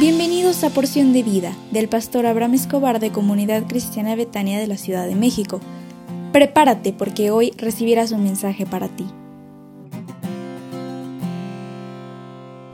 Bienvenidos 0.00 0.64
a 0.64 0.70
Porción 0.70 1.12
de 1.12 1.22
Vida 1.22 1.54
del 1.72 1.86
pastor 1.86 2.24
Abraham 2.24 2.54
Escobar 2.54 3.00
de 3.00 3.12
Comunidad 3.12 3.66
Cristiana 3.68 4.16
Betania 4.16 4.58
de 4.58 4.66
la 4.66 4.78
Ciudad 4.78 5.06
de 5.06 5.14
México. 5.14 5.60
Prepárate 6.32 6.94
porque 6.94 7.30
hoy 7.30 7.52
recibirás 7.58 8.10
un 8.10 8.24
mensaje 8.24 8.64
para 8.64 8.88
ti. 8.88 9.06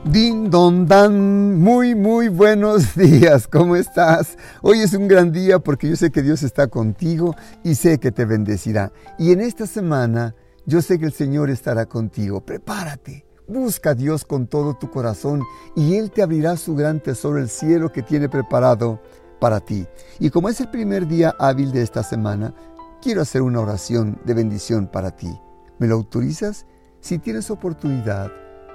Din 0.05 0.51
don 0.51 0.87
dan, 0.87 1.59
muy 1.59 1.97
muy 1.97 2.29
buenos 2.29 2.95
días, 2.95 3.49
¿cómo 3.49 3.75
estás? 3.75 4.39
Hoy 4.63 4.83
es 4.83 4.95
un 4.95 5.09
gran 5.09 5.33
día 5.33 5.59
porque 5.59 5.89
yo 5.89 5.97
sé 5.97 6.13
que 6.13 6.23
Dios 6.23 6.45
está 6.45 6.69
contigo 6.69 7.35
y 7.65 7.75
sé 7.75 7.99
que 7.99 8.13
te 8.13 8.25
bendecirá. 8.25 8.93
Y 9.19 9.33
en 9.33 9.41
esta 9.41 9.67
semana 9.67 10.37
yo 10.65 10.81
sé 10.81 11.01
que 11.01 11.07
el 11.07 11.13
Señor 11.13 11.51
estará 11.51 11.87
contigo. 11.87 12.41
Prepárate. 12.41 13.26
Busca 13.49 13.91
a 13.91 13.95
Dios 13.95 14.25
con 14.25 14.49
todo 14.49 14.75
tu 14.75 14.91
corazón 14.91 15.43
y 15.77 15.97
Él 15.97 16.11
te 16.11 16.23
abrirá 16.23 16.57
su 16.57 16.75
gran 16.75 17.01
tesoro, 17.01 17.39
el 17.39 17.49
cielo 17.49 17.93
que 17.93 18.03
tiene 18.03 18.29
preparado 18.29 19.01
para 19.39 19.61
ti. 19.61 19.87
Y 20.19 20.31
como 20.31 20.49
es 20.49 20.61
el 20.61 20.69
primer 20.69 21.07
día 21.07 21.35
hábil 21.39 21.71
de 21.71 21.83
esta 21.83 22.03
semana, 22.03 22.55
quiero 23.01 23.23
hacer 23.23 23.43
una 23.43 23.61
oración 23.61 24.19
de 24.25 24.35
bendición 24.35 24.89
para 24.89 25.15
ti. 25.15 25.33
¿Me 25.79 25.87
lo 25.87 25.95
autorizas? 25.95 26.67
Si 27.01 27.19
tienes 27.19 27.49
oportunidad, 27.51 28.33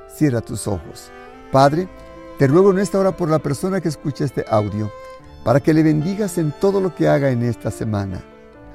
cierra 0.08 0.40
tus 0.40 0.68
ojos. 0.68 1.12
Padre, 1.52 1.90
te 2.40 2.48
ruego 2.48 2.72
en 2.72 2.80
esta 2.80 2.98
hora 2.98 3.18
por 3.18 3.30
la 3.30 3.40
persona 3.40 3.82
que 3.82 3.90
escucha 3.90 4.24
este 4.24 4.46
audio, 4.50 4.90
para 5.44 5.60
que 5.60 5.74
le 5.74 5.84
bendigas 5.84 6.38
en 6.38 6.54
todo 6.54 6.80
lo 6.80 6.96
que 6.96 7.10
haga 7.10 7.32
en 7.32 7.44
esta 7.44 7.72
semana. 7.72 8.24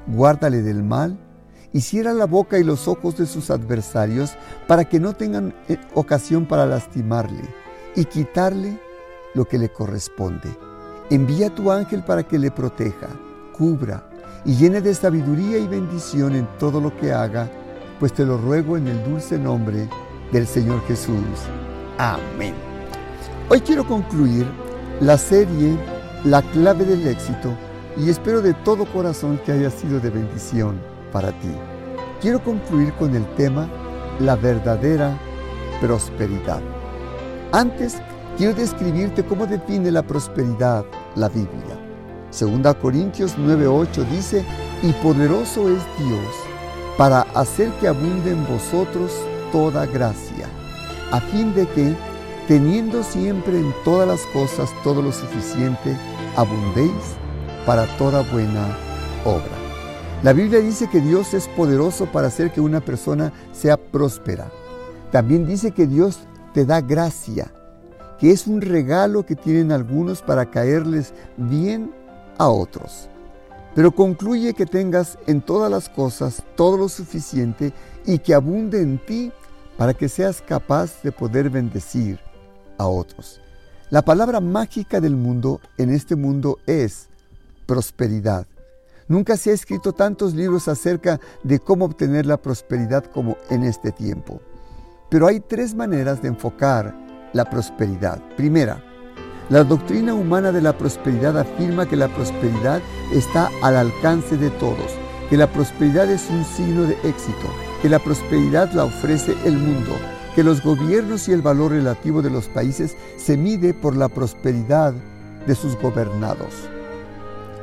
Guárdale 0.05 0.61
del 0.61 0.83
mal 0.83 1.26
y 1.73 1.81
cierra 1.81 2.13
la 2.13 2.25
boca 2.25 2.57
y 2.57 2.63
los 2.63 2.87
ojos 2.87 3.17
de 3.17 3.25
sus 3.25 3.49
adversarios 3.49 4.31
para 4.67 4.85
que 4.85 4.99
no 4.99 5.13
tengan 5.13 5.53
eh, 5.67 5.77
ocasión 5.93 6.45
para 6.45 6.65
lastimarle 6.65 7.43
y 7.95 8.05
quitarle 8.05 8.79
lo 9.33 9.45
que 9.45 9.57
le 9.57 9.69
corresponde. 9.69 10.49
Envía 11.09 11.47
a 11.47 11.55
tu 11.55 11.71
ángel 11.71 12.03
para 12.03 12.23
que 12.23 12.39
le 12.39 12.51
proteja, 12.51 13.07
cubra 13.57 14.03
y 14.45 14.55
llene 14.55 14.81
de 14.81 14.93
sabiduría 14.93 15.57
y 15.57 15.67
bendición 15.67 16.35
en 16.35 16.47
todo 16.57 16.79
lo 16.79 16.95
que 16.95 17.11
haga, 17.11 17.49
pues 17.99 18.13
te 18.13 18.25
lo 18.25 18.37
ruego 18.37 18.77
en 18.77 18.87
el 18.87 19.03
dulce 19.03 19.37
nombre 19.37 19.89
del 20.31 20.47
Señor 20.47 20.81
Jesús. 20.87 21.15
Amén. 21.97 22.53
Hoy 23.49 23.61
quiero 23.61 23.87
concluir 23.87 24.45
la 24.99 25.17
serie 25.17 25.77
La 26.23 26.41
clave 26.41 26.83
del 26.83 27.07
éxito 27.07 27.53
y 27.95 28.09
espero 28.09 28.41
de 28.41 28.53
todo 28.53 28.85
corazón 28.85 29.39
que 29.45 29.51
haya 29.51 29.69
sido 29.69 29.99
de 29.99 30.09
bendición 30.09 30.96
para 31.11 31.31
ti. 31.31 31.51
Quiero 32.21 32.43
concluir 32.43 32.93
con 32.93 33.15
el 33.15 33.25
tema 33.35 33.67
la 34.19 34.35
verdadera 34.35 35.17
prosperidad. 35.79 36.61
Antes, 37.51 37.97
quiero 38.37 38.53
describirte 38.53 39.23
cómo 39.23 39.45
define 39.45 39.91
la 39.91 40.03
prosperidad 40.03 40.85
la 41.15 41.29
Biblia. 41.29 41.77
Segunda 42.29 42.73
Corintios 42.73 43.37
9:8 43.37 44.03
dice, 44.09 44.45
y 44.83 44.91
poderoso 45.03 45.69
es 45.69 45.81
Dios 45.97 46.47
para 46.97 47.21
hacer 47.35 47.69
que 47.79 47.87
abunde 47.87 48.31
en 48.31 48.45
vosotros 48.47 49.11
toda 49.51 49.85
gracia, 49.85 50.47
a 51.11 51.19
fin 51.19 51.53
de 51.53 51.67
que, 51.69 51.95
teniendo 52.47 53.03
siempre 53.03 53.59
en 53.59 53.73
todas 53.83 54.07
las 54.07 54.21
cosas 54.33 54.69
todo 54.83 55.01
lo 55.01 55.11
suficiente, 55.11 55.95
abundéis 56.35 57.15
para 57.65 57.85
toda 57.97 58.23
buena 58.31 58.65
obra. 59.25 59.56
La 60.23 60.33
Biblia 60.33 60.59
dice 60.59 60.89
que 60.89 60.99
Dios 60.99 61.35
es 61.35 61.47
poderoso 61.49 62.07
para 62.07 62.27
hacer 62.27 62.51
que 62.51 62.59
una 62.59 62.81
persona 62.81 63.31
sea 63.51 63.77
próspera. 63.77 64.51
También 65.11 65.45
dice 65.45 65.71
que 65.71 65.85
Dios 65.85 66.21
te 66.55 66.65
da 66.65 66.81
gracia, 66.81 67.53
que 68.19 68.31
es 68.31 68.47
un 68.47 68.61
regalo 68.61 69.27
que 69.27 69.35
tienen 69.35 69.71
algunos 69.71 70.23
para 70.23 70.49
caerles 70.49 71.13
bien 71.37 71.93
a 72.39 72.49
otros. 72.49 73.09
Pero 73.75 73.91
concluye 73.91 74.55
que 74.55 74.65
tengas 74.65 75.19
en 75.27 75.39
todas 75.39 75.69
las 75.69 75.87
cosas 75.87 76.41
todo 76.55 76.77
lo 76.77 76.89
suficiente 76.89 77.71
y 78.03 78.17
que 78.17 78.33
abunde 78.33 78.81
en 78.81 78.97
ti 78.97 79.31
para 79.77 79.93
que 79.93 80.09
seas 80.09 80.41
capaz 80.41 81.03
de 81.03 81.11
poder 81.11 81.51
bendecir 81.51 82.19
a 82.79 82.87
otros. 82.87 83.39
La 83.91 84.01
palabra 84.01 84.41
mágica 84.41 84.99
del 84.99 85.15
mundo 85.15 85.61
en 85.77 85.91
este 85.91 86.15
mundo 86.15 86.57
es 86.65 87.07
prosperidad. 87.67 88.47
Nunca 89.07 89.37
se 89.37 89.51
ha 89.51 89.53
escrito 89.53 89.93
tantos 89.93 90.33
libros 90.33 90.67
acerca 90.67 91.19
de 91.43 91.59
cómo 91.59 91.85
obtener 91.85 92.25
la 92.25 92.37
prosperidad 92.37 93.05
como 93.05 93.37
en 93.49 93.63
este 93.63 93.91
tiempo. 93.91 94.41
Pero 95.09 95.27
hay 95.27 95.39
tres 95.39 95.73
maneras 95.73 96.21
de 96.21 96.27
enfocar 96.27 96.93
la 97.33 97.45
prosperidad. 97.45 98.21
Primera, 98.35 98.83
la 99.49 99.63
doctrina 99.63 100.13
humana 100.13 100.51
de 100.51 100.61
la 100.61 100.77
prosperidad 100.77 101.37
afirma 101.37 101.85
que 101.85 101.95
la 101.95 102.09
prosperidad 102.09 102.81
está 103.13 103.49
al 103.61 103.77
alcance 103.77 104.35
de 104.35 104.49
todos, 104.49 104.91
que 105.29 105.37
la 105.37 105.47
prosperidad 105.47 106.09
es 106.11 106.29
un 106.29 106.43
signo 106.43 106.83
de 106.83 106.95
éxito, 107.03 107.47
que 107.81 107.87
la 107.87 107.99
prosperidad 107.99 108.73
la 108.73 108.83
ofrece 108.83 109.35
el 109.45 109.57
mundo, 109.57 109.93
que 110.35 110.43
los 110.43 110.61
gobiernos 110.61 111.29
y 111.29 111.31
el 111.31 111.41
valor 111.41 111.71
relativo 111.71 112.21
de 112.21 112.29
los 112.29 112.49
países 112.49 112.97
se 113.17 113.37
mide 113.37 113.73
por 113.73 113.95
la 113.95 114.09
prosperidad 114.09 114.93
de 115.45 115.55
sus 115.55 115.79
gobernados. 115.79 116.53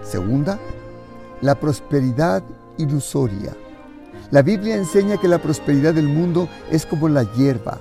Segunda, 0.03 0.59
la 1.41 1.59
prosperidad 1.59 2.43
ilusoria. 2.78 3.55
La 4.31 4.43
Biblia 4.43 4.77
enseña 4.77 5.19
que 5.19 5.28
la 5.28 5.41
prosperidad 5.41 5.95
del 5.95 6.09
mundo 6.09 6.49
es 6.71 6.87
como 6.87 7.09
la 7.09 7.22
hierba. 7.34 7.81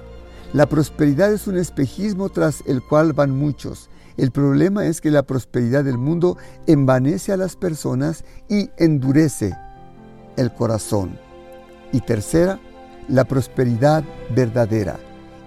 La 0.53 0.67
prosperidad 0.67 1.33
es 1.33 1.47
un 1.47 1.57
espejismo 1.57 2.29
tras 2.29 2.63
el 2.67 2.83
cual 2.83 3.13
van 3.13 3.31
muchos. 3.31 3.89
El 4.17 4.31
problema 4.31 4.85
es 4.85 5.01
que 5.01 5.09
la 5.09 5.23
prosperidad 5.23 5.83
del 5.83 5.97
mundo 5.97 6.37
envanece 6.67 7.31
a 7.31 7.37
las 7.37 7.55
personas 7.55 8.23
y 8.47 8.69
endurece 8.77 9.55
el 10.37 10.53
corazón. 10.53 11.17
Y 11.91 12.01
tercera, 12.01 12.59
la 13.07 13.23
prosperidad 13.23 14.03
verdadera. 14.35 14.99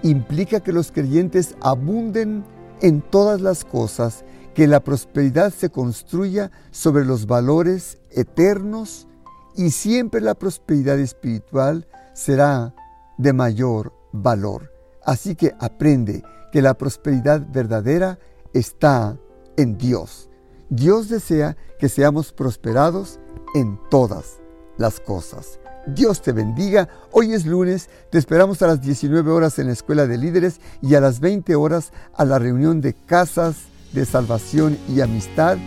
Implica 0.02 0.60
que 0.60 0.72
los 0.72 0.90
creyentes 0.90 1.54
abunden 1.60 2.44
en 2.80 3.00
todas 3.00 3.40
las 3.40 3.64
cosas 3.64 4.24
que 4.56 4.66
la 4.66 4.80
prosperidad 4.80 5.52
se 5.52 5.68
construya 5.68 6.50
sobre 6.70 7.04
los 7.04 7.26
valores 7.26 7.98
eternos 8.10 9.06
y 9.54 9.70
siempre 9.70 10.22
la 10.22 10.34
prosperidad 10.34 10.98
espiritual 10.98 11.86
será 12.14 12.74
de 13.18 13.34
mayor 13.34 13.92
valor. 14.12 14.72
Así 15.04 15.34
que 15.34 15.54
aprende 15.60 16.24
que 16.52 16.62
la 16.62 16.72
prosperidad 16.72 17.46
verdadera 17.52 18.18
está 18.54 19.18
en 19.58 19.76
Dios. 19.76 20.30
Dios 20.70 21.10
desea 21.10 21.58
que 21.78 21.90
seamos 21.90 22.32
prosperados 22.32 23.20
en 23.54 23.78
todas 23.90 24.38
las 24.78 25.00
cosas. 25.00 25.60
Dios 25.86 26.22
te 26.22 26.32
bendiga. 26.32 26.88
Hoy 27.12 27.34
es 27.34 27.44
lunes. 27.44 27.90
Te 28.10 28.16
esperamos 28.16 28.62
a 28.62 28.68
las 28.68 28.80
19 28.80 29.30
horas 29.30 29.58
en 29.58 29.66
la 29.66 29.74
Escuela 29.74 30.06
de 30.06 30.16
Líderes 30.16 30.62
y 30.80 30.94
a 30.94 31.02
las 31.02 31.20
20 31.20 31.54
horas 31.56 31.92
a 32.14 32.24
la 32.24 32.38
reunión 32.38 32.80
de 32.80 32.94
casas 32.94 33.56
de 33.96 34.04
salvación 34.06 34.78
y 34.88 35.00
amistad. 35.00 35.58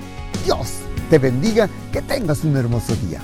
Dios 0.45 0.75
te 1.09 1.17
bendiga, 1.17 1.67
que 1.91 2.01
tengas 2.01 2.43
un 2.43 2.55
hermoso 2.55 2.95
día. 3.07 3.19